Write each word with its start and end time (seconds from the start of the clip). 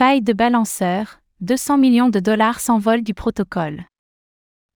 Faille 0.00 0.22
de 0.22 0.32
balanceur, 0.32 1.20
200 1.42 1.76
millions 1.76 2.08
de 2.08 2.20
dollars 2.20 2.60
s'envolent 2.60 3.02
du 3.02 3.12
protocole. 3.12 3.84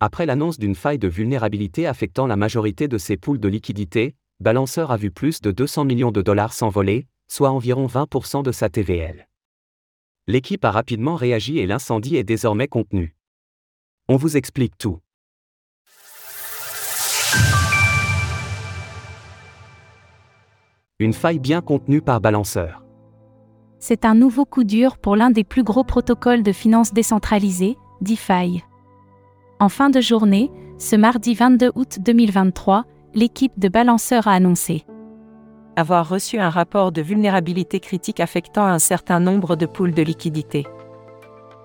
Après 0.00 0.24
l'annonce 0.24 0.58
d'une 0.58 0.74
faille 0.74 0.98
de 0.98 1.08
vulnérabilité 1.08 1.86
affectant 1.86 2.26
la 2.26 2.36
majorité 2.36 2.88
de 2.88 2.96
ses 2.96 3.18
poules 3.18 3.38
de 3.38 3.46
liquidité, 3.46 4.14
Balanceur 4.40 4.90
a 4.90 4.96
vu 4.96 5.10
plus 5.10 5.42
de 5.42 5.50
200 5.50 5.84
millions 5.84 6.10
de 6.10 6.22
dollars 6.22 6.54
s'envoler, 6.54 7.06
soit 7.28 7.50
environ 7.50 7.86
20% 7.86 8.42
de 8.42 8.50
sa 8.50 8.70
TVL. 8.70 9.28
L'équipe 10.26 10.64
a 10.64 10.70
rapidement 10.70 11.16
réagi 11.16 11.58
et 11.58 11.66
l'incendie 11.66 12.16
est 12.16 12.24
désormais 12.24 12.66
contenu. 12.66 13.14
On 14.08 14.16
vous 14.16 14.38
explique 14.38 14.78
tout. 14.78 15.00
Une 20.98 21.12
faille 21.12 21.40
bien 21.40 21.60
contenue 21.60 22.00
par 22.00 22.22
Balanceur. 22.22 22.82
C'est 23.80 24.04
un 24.04 24.14
nouveau 24.14 24.44
coup 24.44 24.62
dur 24.62 24.98
pour 24.98 25.16
l'un 25.16 25.30
des 25.30 25.42
plus 25.42 25.64
gros 25.64 25.84
protocoles 25.84 26.42
de 26.42 26.52
finances 26.52 26.92
décentralisées, 26.92 27.78
DeFi. 28.02 28.62
En 29.58 29.68
fin 29.70 29.88
de 29.88 30.00
journée, 30.00 30.50
ce 30.78 30.96
mardi 30.96 31.34
22 31.34 31.72
août 31.74 31.98
2023, 32.00 32.84
l'équipe 33.14 33.58
de 33.58 33.68
Balanceur 33.68 34.28
a 34.28 34.32
annoncé 34.32 34.84
avoir 35.76 36.08
reçu 36.08 36.38
un 36.38 36.50
rapport 36.50 36.92
de 36.92 37.00
vulnérabilité 37.00 37.80
critique 37.80 38.20
affectant 38.20 38.66
un 38.66 38.78
certain 38.78 39.18
nombre 39.18 39.56
de 39.56 39.64
poules 39.64 39.94
de 39.94 40.02
liquidités. 40.02 40.66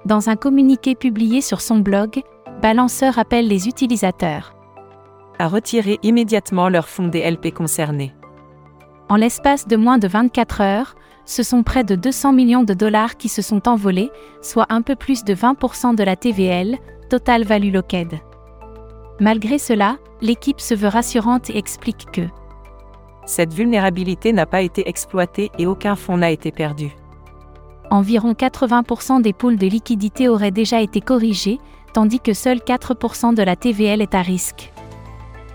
Dans 0.05 0.29
un 0.29 0.37
communiqué 0.37 0.95
publié 0.95 1.41
sur 1.41 1.59
son 1.59 1.79
blog, 1.79 2.21
Balanceur 2.61 3.19
appelle 3.19 3.47
les 3.47 3.67
utilisateurs 3.67 4.55
à 5.37 5.49
retirer 5.49 5.99
immédiatement 6.01 6.69
leurs 6.69 6.87
fonds 6.87 7.09
des 7.09 7.29
LP 7.29 7.51
concernés. 7.53 8.15
En 9.09 9.17
l'espace 9.17 9.67
de 9.67 9.75
moins 9.75 9.97
de 9.97 10.07
24 10.07 10.61
heures, 10.61 10.95
ce 11.25 11.43
sont 11.43 11.63
près 11.63 11.83
de 11.83 11.95
200 11.95 12.33
millions 12.33 12.63
de 12.63 12.73
dollars 12.73 13.17
qui 13.17 13.29
se 13.29 13.41
sont 13.41 13.67
envolés, 13.67 14.11
soit 14.41 14.67
un 14.69 14.81
peu 14.81 14.95
plus 14.95 15.23
de 15.23 15.33
20% 15.33 15.95
de 15.95 16.03
la 16.03 16.15
TVL, 16.15 16.77
Total 17.09 17.43
Value 17.43 17.73
Locked. 17.73 18.19
Malgré 19.19 19.57
cela, 19.57 19.97
l'équipe 20.21 20.59
se 20.59 20.73
veut 20.73 20.87
rassurante 20.87 21.49
et 21.49 21.57
explique 21.57 22.05
que 22.11 22.21
cette 23.25 23.53
vulnérabilité 23.53 24.33
n'a 24.33 24.45
pas 24.45 24.61
été 24.61 24.87
exploitée 24.87 25.51
et 25.57 25.65
aucun 25.65 25.95
fonds 25.95 26.17
n'a 26.17 26.29
été 26.29 26.51
perdu. 26.51 26.95
Environ 27.89 28.33
80% 28.33 29.21
des 29.21 29.33
poules 29.33 29.57
de 29.57 29.67
liquidité 29.67 30.27
auraient 30.27 30.51
déjà 30.51 30.81
été 30.81 31.01
corrigées, 31.01 31.59
tandis 31.93 32.19
que 32.19 32.33
seul 32.33 32.59
4% 32.59 33.33
de 33.33 33.43
la 33.43 33.55
TVL 33.55 34.01
est 34.01 34.15
à 34.15 34.21
risque. 34.21 34.71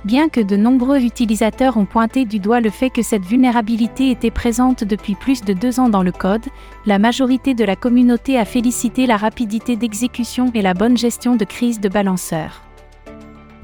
Bien 0.07 0.31
que 0.31 0.41
de 0.41 0.57
nombreux 0.57 1.01
utilisateurs 1.01 1.77
ont 1.77 1.85
pointé 1.85 2.25
du 2.25 2.39
doigt 2.39 2.61
le 2.61 2.71
fait 2.71 2.89
que 2.89 3.03
cette 3.03 3.25
vulnérabilité 3.25 4.11
était 4.11 4.31
présente 4.31 4.83
depuis 4.83 5.15
plus 5.15 5.43
de 5.43 5.53
deux 5.53 5.79
ans 5.79 5.91
dans 5.91 6.03
le 6.03 6.13
code, 6.13 6.47
la 6.87 6.99
majorité 6.99 7.53
de 7.53 7.65
la 7.65 7.77
communauté 7.77 8.39
a 8.39 8.47
félicité 8.47 9.07
la 9.07 9.19
rapidité 9.19 9.77
d'exécution 9.77 10.51
et 10.55 10.63
la 10.63 10.73
bonne 10.73 10.97
gestion 10.97 11.37
de 11.37 11.45
crise 11.45 11.81
de 11.81 11.91
balanceur. 11.91 12.63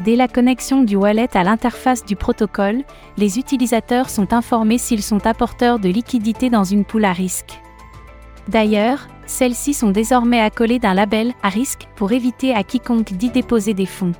Dès 0.05 0.15
la 0.15 0.29
connexion 0.29 0.83
du 0.83 0.95
wallet 0.95 1.35
à 1.35 1.43
l'interface 1.43 2.05
du 2.05 2.17
protocole, 2.17 2.83
les 3.17 3.39
utilisateurs 3.39 4.11
sont 4.11 4.35
informés 4.35 4.77
s'ils 4.77 5.03
sont 5.03 5.27
apporteurs 5.27 5.79
de 5.79 5.89
liquidités 5.89 6.51
dans 6.51 6.65
une 6.65 6.85
poule 6.85 7.07
à 7.07 7.13
risque. 7.13 7.63
D'ailleurs, 8.47 9.09
celles-ci 9.25 9.73
sont 9.73 9.91
désormais 9.91 10.41
accolées 10.41 10.79
d'un 10.79 10.93
label 10.93 11.33
à 11.43 11.49
risque 11.49 11.89
pour 11.97 12.13
éviter 12.13 12.55
à 12.55 12.63
quiconque 12.63 13.15
d'y 13.15 13.31
déposer 13.31 13.73
des 13.73 13.87
fonds. 13.87 14.13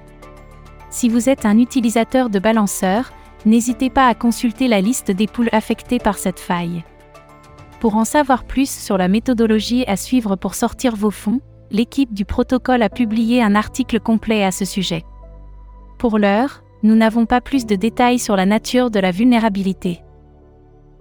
Si 0.91 1.09
vous 1.09 1.29
êtes 1.29 1.47
un 1.47 1.59
utilisateur 1.59 2.31
de 2.31 2.39
balanceur, 2.39 3.11
n'hésitez 3.45 3.91
pas 3.91 4.07
à 4.07 4.15
consulter 4.15 4.69
la 4.69 4.81
liste 4.81 5.11
des 5.11 5.27
poules 5.27 5.49
affectées 5.53 5.99
par 5.99 6.19
cette 6.19 6.41
faille. 6.41 6.85
Pour 7.81 7.97
en 7.97 8.05
savoir 8.05 8.45
plus 8.45 8.71
sur 8.71 8.97
la 8.97 9.09
méthodologie 9.09 9.85
à 9.87 9.97
suivre 9.97 10.37
pour 10.37 10.55
sortir 10.55 10.97
vos 10.97 11.11
fonds, 11.11 11.41
l'équipe 11.71 12.15
du 12.15 12.25
protocole 12.25 12.83
a 12.83 12.89
publié 12.89 13.43
un 13.43 13.55
article 13.55 14.01
complet 14.01 14.45
à 14.45 14.51
ce 14.51 14.65
sujet. 14.65 15.05
Pour 15.99 16.19
l'heure, 16.19 16.63
nous 16.83 16.95
n'avons 16.95 17.27
pas 17.27 17.41
plus 17.41 17.67
de 17.67 17.75
détails 17.75 18.19
sur 18.19 18.37
la 18.37 18.47
nature 18.47 18.91
de 18.91 19.01
la 19.01 19.11
vulnérabilité. 19.11 20.03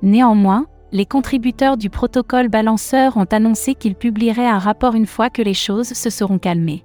Néanmoins, 0.01 0.65
les 0.91 1.05
contributeurs 1.05 1.77
du 1.77 1.89
protocole 1.89 2.47
balanceur 2.47 3.17
ont 3.17 3.25
annoncé 3.25 3.75
qu'ils 3.75 3.95
publieraient 3.95 4.47
un 4.47 4.59
rapport 4.59 4.95
une 4.95 5.07
fois 5.07 5.29
que 5.29 5.41
les 5.41 5.53
choses 5.53 5.89
se 5.89 6.09
seront 6.09 6.39
calmées. 6.39 6.84